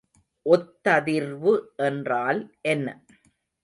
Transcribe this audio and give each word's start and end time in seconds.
ஒத்ததிர்வு 0.45 1.53
என்றால் 1.83 2.41
என்ன? 2.61 2.87